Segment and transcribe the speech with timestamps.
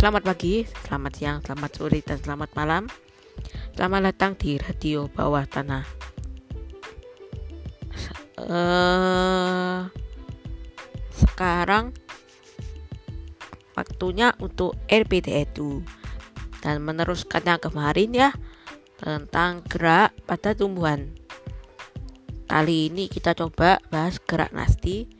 [0.00, 2.88] Selamat pagi, selamat siang, selamat sore, dan selamat malam.
[3.76, 5.84] Selamat datang di Radio Bawah Tanah.
[8.40, 9.92] Uh,
[11.12, 11.92] sekarang
[13.76, 15.84] waktunya untuk RPT itu
[16.64, 18.32] dan meneruskannya kemarin ya
[18.96, 21.12] tentang gerak pada tumbuhan.
[22.48, 25.12] Kali ini kita coba bahas gerak nasti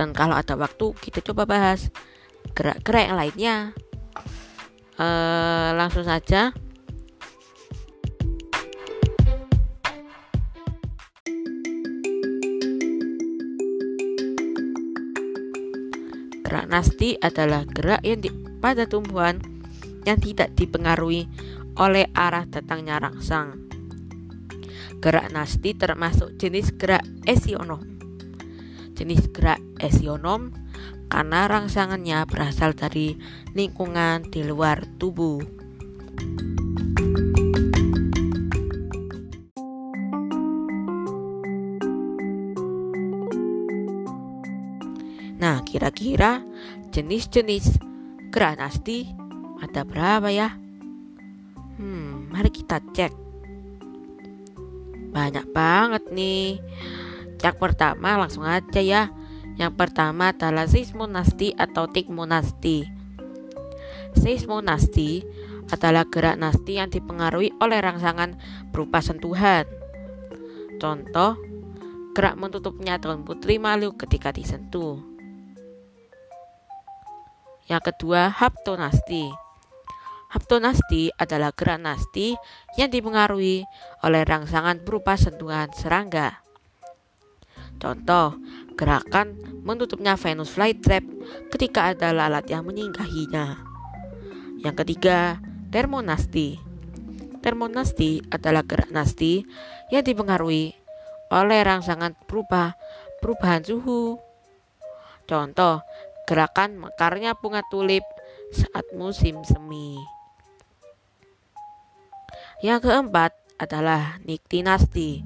[0.00, 1.92] dan kalau ada waktu kita coba bahas
[2.56, 3.56] gerak-gerak yang lainnya
[4.98, 6.52] uh, langsung saja
[16.48, 18.32] Gerak nasti adalah gerak yang di,
[18.64, 19.36] pada tumbuhan
[20.08, 21.28] yang tidak dipengaruhi
[21.76, 23.68] oleh arah datangnya rangsang.
[24.96, 27.84] Gerak nasti termasuk jenis gerak esionom.
[28.96, 30.56] Jenis gerak esionom
[31.08, 33.16] karena rangsangannya berasal dari
[33.56, 35.40] lingkungan di luar tubuh.
[45.38, 46.42] Nah, kira-kira
[46.90, 47.78] jenis-jenis
[48.28, 49.08] gerak nasti
[49.62, 50.50] ada berapa ya?
[51.78, 53.12] Hmm, mari kita cek.
[55.14, 56.58] Banyak banget nih.
[57.38, 59.14] Cek pertama langsung aja ya.
[59.58, 62.86] Yang pertama adalah seismonasti atau tikmonasti.
[64.14, 65.26] Seismonasti
[65.68, 68.38] adalah gerak nasti yang dipengaruhi oleh rangsangan
[68.70, 69.66] berupa sentuhan.
[70.78, 71.36] Contoh,
[72.14, 75.02] gerak mentutupnya daun putri malu ketika disentuh.
[77.68, 79.28] Yang kedua, haptonasti.
[80.32, 82.38] Haptonasti adalah gerak nasti
[82.80, 83.66] yang dipengaruhi
[84.06, 86.46] oleh rangsangan berupa sentuhan serangga.
[87.76, 88.40] Contoh,
[88.78, 89.34] gerakan
[89.66, 91.02] menutupnya Venus flytrap
[91.50, 93.58] ketika ada lalat yang menyinggahinya.
[94.62, 95.42] Yang ketiga,
[95.74, 96.62] termonasti.
[97.42, 99.42] Termonasti adalah gerak nasti
[99.90, 100.78] yang dipengaruhi
[101.34, 102.78] oleh rangsangan berupa
[103.18, 104.16] perubahan suhu.
[105.26, 105.82] Contoh,
[106.24, 108.06] gerakan mekarnya bunga tulip
[108.54, 109.98] saat musim semi.
[112.64, 115.22] Yang keempat adalah niktinasti.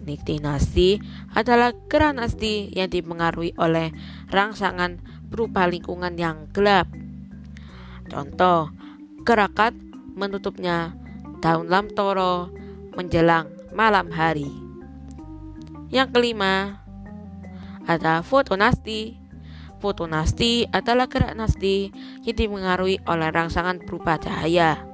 [0.00, 0.96] Niktinasti
[1.36, 3.92] adalah gerak nasti yang dipengaruhi oleh
[4.32, 4.96] rangsangan
[5.28, 6.88] berupa lingkungan yang gelap.
[8.08, 8.72] Contoh,
[9.22, 10.96] gerakan menutupnya
[11.44, 12.50] daun lamtoro
[12.96, 14.50] menjelang malam hari.
[15.92, 16.82] Yang kelima,
[17.86, 19.18] ada fotonasti.
[19.80, 21.88] Fotonasti adalah gerak nasti
[22.20, 24.84] yang dipengaruhi oleh rangsangan berupa cahaya.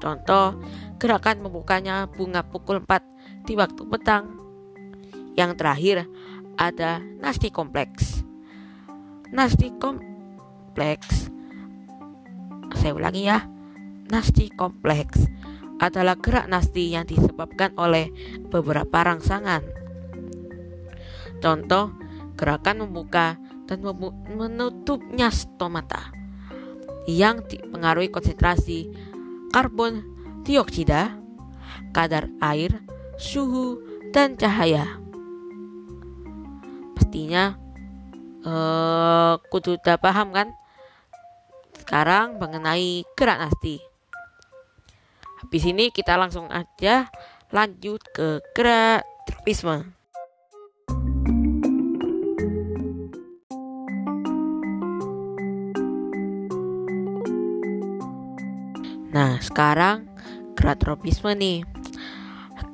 [0.00, 0.56] Contoh,
[1.00, 4.36] gerakan membukanya bunga pukul 4 di waktu petang.
[5.34, 5.96] Yang terakhir
[6.60, 8.20] ada nasti kompleks.
[9.32, 11.30] Nasti kompleks
[12.80, 13.44] saya ulangi ya.
[14.10, 15.28] Nasti kompleks
[15.80, 18.12] adalah gerak nasti yang disebabkan oleh
[18.48, 19.64] beberapa rangsangan.
[21.40, 21.92] Contoh,
[22.36, 23.80] gerakan membuka dan
[24.34, 26.12] menutupnya stomata
[27.08, 28.92] yang dipengaruhi konsentrasi
[29.54, 31.16] karbon dioksida,
[31.94, 32.80] kadar air,
[33.16, 33.80] suhu,
[34.10, 34.98] dan cahaya.
[36.96, 37.54] Pastinya
[38.44, 40.48] uh, kudu udah paham kan?
[41.78, 43.82] Sekarang mengenai gerak nasti.
[45.40, 47.08] Habis ini kita langsung aja
[47.50, 49.96] lanjut ke gerak tropisme.
[59.10, 60.09] Nah, sekarang
[60.60, 61.64] gerak tropisme nih.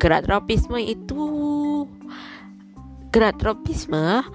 [0.02, 1.22] Gerak tropisme itu
[3.14, 4.26] gerak tropisme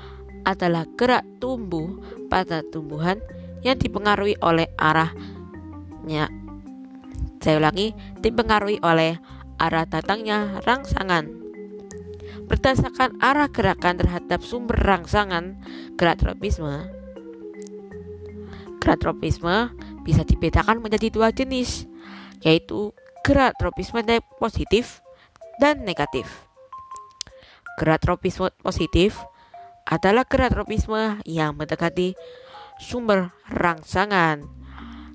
[0.48, 2.00] adalah gerak tumbuh
[2.32, 3.20] pada tumbuhan
[3.68, 6.32] yang dipengaruhi oleh arahnya.
[7.44, 7.92] Saya ulangi
[8.24, 9.20] dipengaruhi oleh
[9.60, 11.28] arah datangnya rangsangan.
[12.48, 15.60] Berdasarkan arah gerakan terhadap sumber rangsangan
[16.00, 16.88] gerak tropisme
[18.82, 19.70] gerak tropisme
[20.02, 21.86] bisa dibedakan menjadi dua jenis
[22.42, 22.90] yaitu
[23.22, 24.02] gerak tropisme
[24.42, 25.06] positif
[25.62, 26.26] dan negatif.
[27.78, 29.22] Gerak tropisme positif
[29.86, 32.18] adalah gerak tropisme yang mendekati
[32.82, 34.42] sumber rangsangan.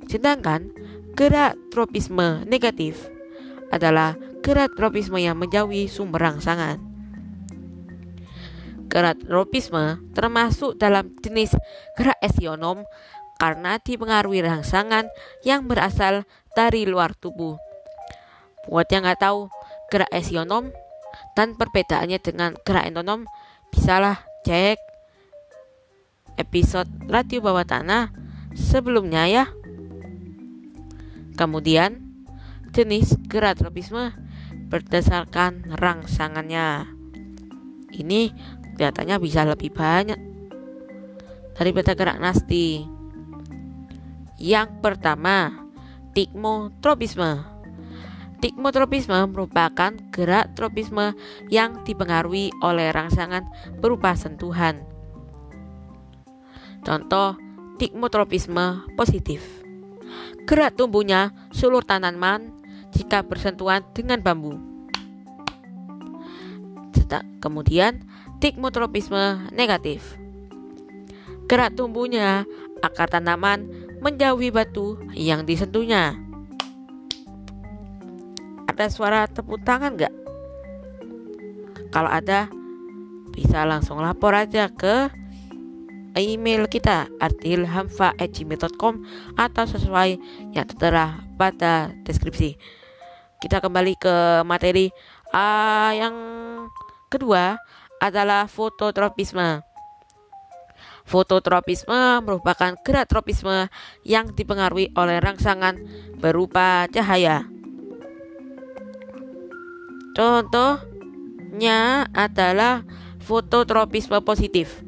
[0.07, 0.71] Sedangkan
[1.19, 3.11] gerak tropisme negatif
[3.75, 4.15] adalah
[4.47, 6.79] gerak tropisme yang menjauhi sumber rangsangan.
[8.87, 11.59] Gerak tropisme termasuk dalam jenis
[11.99, 12.87] gerak esionom
[13.37, 15.11] karena dipengaruhi rangsangan
[15.43, 16.23] yang berasal
[16.55, 17.66] dari luar tubuh.
[18.67, 19.51] Buat yang nggak tahu
[19.91, 20.75] gerak esionom
[21.39, 23.25] dan perbedaannya dengan gerak endonom,
[23.71, 24.79] bisalah cek
[26.37, 28.13] episode radio bawah tanah
[28.53, 29.45] sebelumnya ya.
[31.37, 32.01] Kemudian,
[32.73, 34.13] jenis gerak tropisme
[34.73, 36.89] berdasarkan rangsangannya.
[37.93, 38.21] Ini
[38.77, 40.21] kelihatannya bisa lebih banyak
[41.57, 42.85] daripada gerak nasti.
[44.37, 45.53] Yang pertama,
[46.13, 47.56] tikmotropisme.
[48.47, 51.19] Tikmotropisme merupakan gerak tropisme
[51.51, 53.43] yang dipengaruhi oleh rangsangan
[53.83, 54.87] berupa sentuhan.
[56.87, 57.35] Contoh,
[57.83, 59.43] tikmotropisme positif.
[60.47, 62.55] Gerak tumbuhnya sulur tanaman
[62.95, 64.55] jika bersentuhan dengan bambu.
[67.43, 68.07] Kemudian,
[68.39, 70.15] tikmotropisme negatif.
[71.51, 72.47] Gerak tumbuhnya
[72.79, 73.67] akar tanaman
[73.99, 76.26] menjauhi batu yang disentuhnya.
[78.77, 80.13] Ada suara tepuk tangan nggak?
[81.97, 82.53] Kalau ada,
[83.33, 85.09] bisa langsung lapor aja ke
[86.13, 88.95] email kita artilhamfa@gmail.com
[89.41, 90.21] atau sesuai
[90.53, 92.61] yang tertera pada deskripsi.
[93.41, 94.93] Kita kembali ke materi
[95.33, 96.15] uh, yang
[97.09, 97.57] kedua
[97.97, 99.65] adalah fototropisme.
[101.09, 103.73] Fototropisme merupakan gerak tropisme
[104.05, 105.81] yang dipengaruhi oleh rangsangan
[106.21, 107.56] berupa cahaya.
[110.17, 112.81] Contohnya adalah
[113.21, 114.81] fototropisme positif.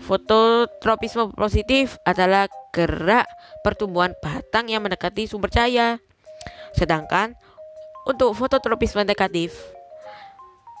[0.00, 3.28] Fototropisme positif adalah gerak
[3.60, 6.00] pertumbuhan batang yang mendekati sumber cahaya.
[6.72, 7.36] Sedangkan
[8.08, 9.52] untuk fototropisme negatif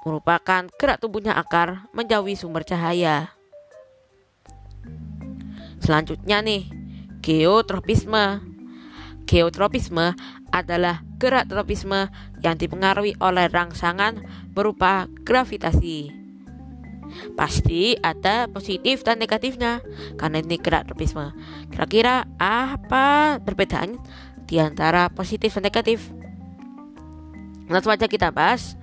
[0.06, 3.34] merupakan gerak tumbuhnya akar menjauhi sumber cahaya.
[5.82, 6.70] Selanjutnya nih,
[7.20, 8.40] geotropisme.
[9.26, 10.14] Geotropisme
[10.54, 12.06] adalah gerak tropisme
[12.44, 14.20] yang dipengaruhi oleh rangsangan
[14.52, 16.12] berupa gravitasi.
[17.38, 19.80] Pasti ada positif dan negatifnya
[20.18, 21.32] karena ini gerak tropisme.
[21.70, 23.96] Kira-kira apa perbedaan
[24.44, 26.10] di antara positif dan negatif?
[27.70, 28.74] Langsung aja kita bahas.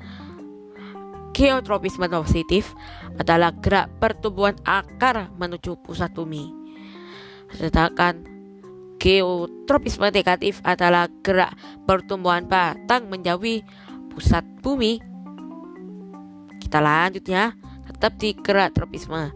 [1.34, 2.78] Geotropisme positif
[3.18, 6.46] adalah gerak pertumbuhan akar menuju pusat bumi.
[7.58, 8.33] Sedangkan
[9.04, 11.52] geotropisme negatif adalah gerak
[11.84, 13.60] pertumbuhan batang menjauhi
[14.16, 15.04] pusat bumi.
[16.64, 17.52] Kita lanjut ya
[17.84, 19.36] tetap di gerak tropisme.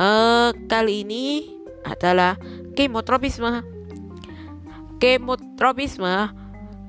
[0.00, 1.52] Uh, kali ini
[1.84, 2.40] adalah
[2.72, 3.60] kemotropisme.
[4.96, 6.32] Kemotropisme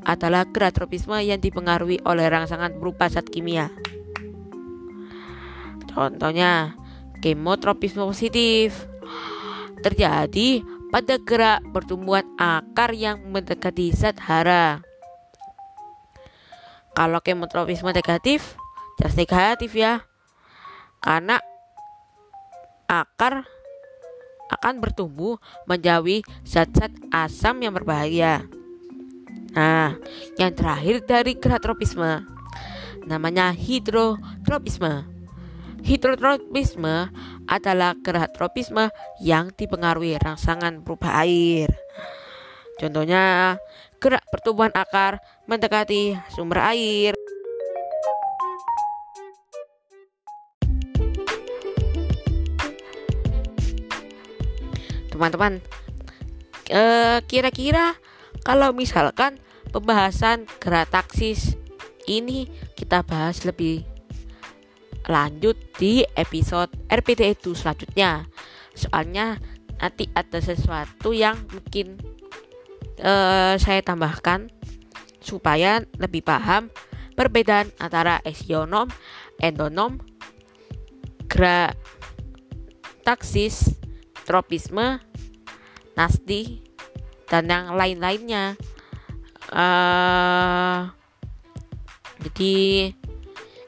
[0.07, 3.67] adalah gerak tropisme yang dipengaruhi oleh rangsangan berupa zat kimia.
[5.91, 6.79] Contohnya,
[7.19, 8.87] kemotropisme positif
[9.83, 14.81] terjadi pada gerak pertumbuhan akar yang mendekati zat hara.
[16.95, 18.57] Kalau kemotropisme negatif,
[18.97, 20.01] jelas negatif ya
[20.97, 21.37] karena
[22.89, 23.45] akar
[24.47, 25.37] akan bertumbuh
[25.67, 28.47] menjauhi zat-zat asam yang berbahaya.
[29.51, 29.99] Nah,
[30.39, 32.23] yang terakhir dari gerak tropisme
[33.07, 35.16] namanya hidrotropisme.
[35.87, 37.15] Hidrotropisme
[37.47, 38.91] adalah gerak tropisme
[39.23, 41.71] yang dipengaruhi rangsangan berupa air.
[42.75, 43.55] Contohnya,
[43.95, 47.15] gerak pertumbuhan akar mendekati sumber air.
[55.17, 55.65] teman-teman
[56.61, 57.97] kira kira-kira
[58.45, 59.41] kalau misalkan
[59.73, 61.57] pembahasan gerak taksis
[62.05, 62.45] ini
[62.77, 63.81] kita bahas lebih
[65.07, 68.27] lanjut di episode RPT itu selanjutnya
[68.75, 69.39] soalnya
[69.79, 71.97] nanti ada sesuatu yang mungkin
[73.01, 74.51] uh, saya tambahkan
[75.21, 76.69] supaya lebih paham
[77.17, 78.87] perbedaan antara esionom,
[79.41, 79.97] endonom,
[81.25, 81.73] gerak
[83.01, 83.73] taksis,
[84.29, 85.01] tropisme,
[85.97, 86.61] Nasdi
[87.25, 88.53] dan yang lain-lainnya.
[89.47, 90.91] Uh,
[92.21, 92.53] jadi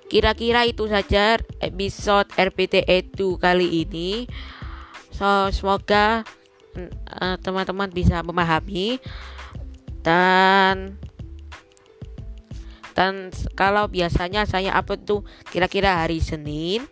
[0.10, 4.26] kira-kira itu saja episode RPT Edu kali ini.
[5.14, 6.26] So semoga
[7.22, 8.98] uh, teman-teman bisa memahami
[10.02, 10.98] dan
[12.98, 15.22] dan kalau biasanya saya upload tuh
[15.54, 16.84] kira-kira hari Senin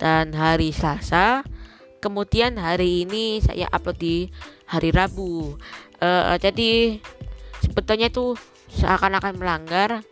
[0.00, 1.44] dan hari Selasa
[1.98, 4.16] kemudian hari ini saya upload di
[4.70, 5.58] hari Rabu.
[5.98, 7.02] Uh, jadi
[7.58, 8.38] sebetulnya itu
[8.70, 10.04] seakan-akan melanggar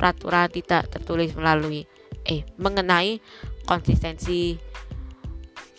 [0.00, 1.84] peraturan tidak tertulis melalui
[2.24, 3.20] eh mengenai
[3.68, 4.56] konsistensi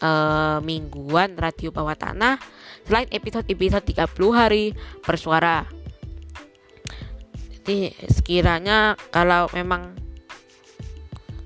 [0.06, 2.38] uh, mingguan radio bawah tanah
[2.86, 5.66] selain episode-episode 30 hari bersuara.
[7.58, 9.98] Jadi sekiranya kalau memang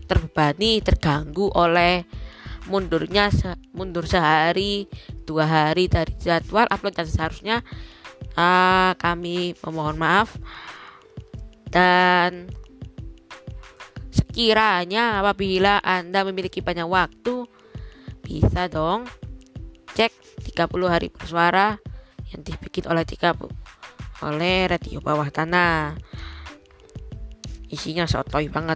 [0.08, 2.08] terbebani terganggu oleh
[2.72, 4.90] mundurnya se mundur sehari
[5.28, 7.58] dua hari dari jadwal upload dan seharusnya
[8.38, 10.38] uh, kami memohon maaf
[11.70, 12.50] dan
[14.36, 17.48] sekiranya apabila Anda memiliki banyak waktu
[18.20, 19.08] bisa dong
[19.96, 20.12] cek
[20.52, 21.80] 30 hari bersuara
[22.36, 23.32] yang dibikin oleh 30
[24.28, 25.96] oleh radio bawah tanah.
[27.72, 28.76] Isinya sotoy banget.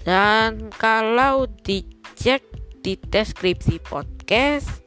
[0.00, 2.40] Dan kalau dicek
[2.80, 4.80] di deskripsi podcast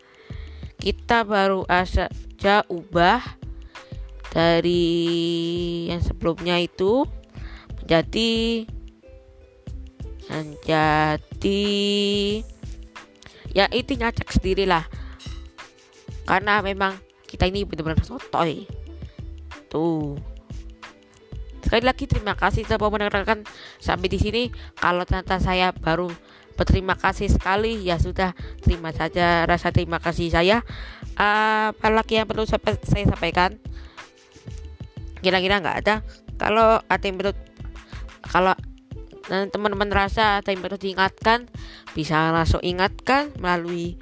[0.82, 3.22] kita baru saja ubah
[4.34, 5.06] dari
[5.94, 7.06] yang sebelumnya itu
[7.90, 8.70] menjadi
[10.30, 11.66] menjadi
[13.50, 14.86] ya intinya cek sendirilah
[16.30, 18.70] karena memang kita ini benar-benar sotoy.
[19.74, 20.22] Tuh.
[21.66, 23.42] Sekali lagi terima kasih telah mendengarkan
[23.82, 24.44] sampai di sini.
[24.78, 26.14] Kalau ternyata saya baru
[26.54, 30.62] berterima kasih sekali ya sudah terima saja rasa terima kasih saya.
[31.18, 33.58] Uh, apalagi yang perlu saya, saya sampaikan?
[35.26, 36.06] Kira-kira nggak ada?
[36.38, 37.34] Kalau ada yang perlu
[38.30, 38.54] kalau
[39.30, 41.46] teman-teman rasa ada yang perlu diingatkan
[41.94, 44.02] bisa langsung ingatkan melalui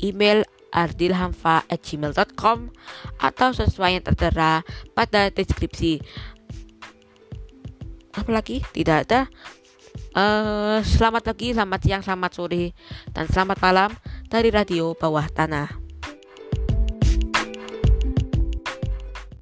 [0.00, 2.58] email ardilhamfa@gmail.com
[3.20, 4.64] atau sesuai yang tertera
[4.96, 6.00] pada deskripsi.
[8.12, 9.20] Apalagi tidak ada.
[10.12, 12.72] Uh, selamat pagi, selamat siang, selamat sore,
[13.12, 13.90] dan selamat malam
[14.28, 15.91] dari Radio Bawah Tanah.